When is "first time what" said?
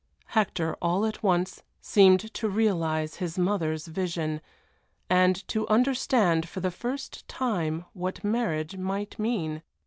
6.71-8.23